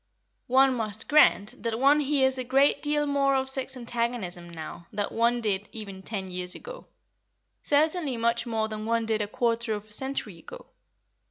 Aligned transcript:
One 0.47 0.73
must 0.73 1.07
grant 1.07 1.61
that 1.61 1.77
one 1.79 1.99
hears 1.99 2.39
a 2.39 2.43
great 2.43 2.81
deal 2.81 3.05
more 3.05 3.35
of 3.35 3.51
sex 3.51 3.77
antagonism 3.77 4.49
now 4.49 4.87
than 4.91 5.05
one 5.11 5.41
did 5.41 5.69
even 5.73 6.01
ten 6.01 6.27
years 6.27 6.55
ago; 6.55 6.87
certainly 7.61 8.17
much 8.17 8.47
more 8.47 8.67
than 8.67 8.83
one 8.83 9.05
did 9.05 9.21
a 9.21 9.27
quarter 9.27 9.73
of 9.75 9.85
a 9.89 9.91
century 9.91 10.39
ago. 10.39 10.65